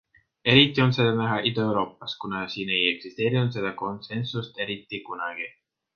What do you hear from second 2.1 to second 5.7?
kuna siin ei eksisteerinud seda konsensust eriti kunagi.